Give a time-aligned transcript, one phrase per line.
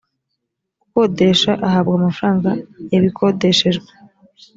[0.85, 2.49] ukodesha ahabwa amafaranga
[2.93, 3.89] yabikodeshejwe.